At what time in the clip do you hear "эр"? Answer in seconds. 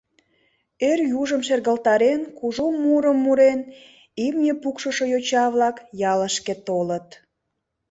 0.89-0.99